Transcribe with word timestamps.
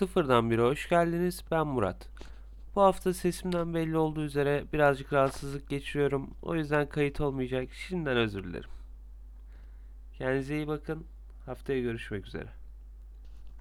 Sıfırdan 0.00 0.50
bire 0.50 0.62
hoş 0.62 0.88
geldiniz. 0.88 1.44
Ben 1.50 1.66
Murat. 1.66 2.08
Bu 2.74 2.82
hafta 2.82 3.14
sesimden 3.14 3.74
belli 3.74 3.96
olduğu 3.96 4.24
üzere 4.24 4.64
birazcık 4.72 5.12
rahatsızlık 5.12 5.68
geçiriyorum. 5.68 6.30
O 6.42 6.54
yüzden 6.54 6.88
kayıt 6.88 7.20
olmayacak. 7.20 7.68
Şimdiden 7.72 8.16
özür 8.16 8.44
dilerim. 8.44 8.70
Kendinize 10.18 10.56
iyi 10.56 10.68
bakın. 10.68 11.06
Haftaya 11.46 11.80
görüşmek 11.80 12.26
üzere. 12.26 12.59